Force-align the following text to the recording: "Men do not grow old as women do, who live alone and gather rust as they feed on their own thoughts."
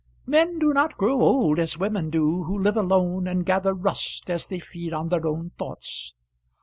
"Men 0.25 0.57
do 0.57 0.73
not 0.73 0.97
grow 0.97 1.21
old 1.21 1.59
as 1.59 1.77
women 1.77 2.09
do, 2.09 2.41
who 2.45 2.57
live 2.57 2.75
alone 2.75 3.27
and 3.27 3.45
gather 3.45 3.71
rust 3.75 4.31
as 4.31 4.47
they 4.47 4.57
feed 4.57 4.93
on 4.93 5.09
their 5.09 5.27
own 5.27 5.51
thoughts." 5.59 6.15